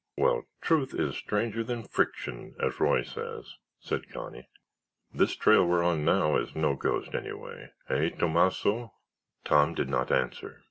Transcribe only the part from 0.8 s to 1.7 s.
is stranger